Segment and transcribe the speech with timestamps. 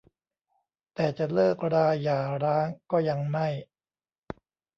[0.95, 3.47] แต่จะเลิกราหย่าร้างก็ยังไม่